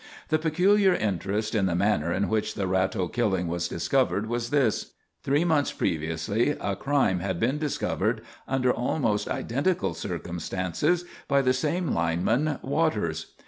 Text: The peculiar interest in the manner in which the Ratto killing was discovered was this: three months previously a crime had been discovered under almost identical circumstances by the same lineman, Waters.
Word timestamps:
The 0.29 0.39
peculiar 0.39 0.95
interest 0.95 1.53
in 1.53 1.67
the 1.67 1.75
manner 1.75 2.11
in 2.11 2.27
which 2.27 2.55
the 2.55 2.65
Ratto 2.65 3.07
killing 3.07 3.47
was 3.47 3.67
discovered 3.67 4.25
was 4.25 4.49
this: 4.49 4.93
three 5.21 5.45
months 5.45 5.71
previously 5.71 6.57
a 6.59 6.75
crime 6.75 7.19
had 7.19 7.39
been 7.39 7.59
discovered 7.59 8.21
under 8.47 8.71
almost 8.73 9.29
identical 9.29 9.93
circumstances 9.93 11.05
by 11.27 11.43
the 11.43 11.53
same 11.53 11.89
lineman, 11.93 12.57
Waters. 12.63 13.35